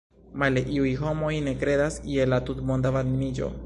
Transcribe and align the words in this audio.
Male, 0.43 0.63
iuj 0.77 0.93
homoj 1.03 1.31
ne 1.49 1.55
kredas 1.65 2.01
je 2.17 2.29
la 2.35 2.43
tutmonda 2.51 2.99
varmiĝo. 2.99 3.57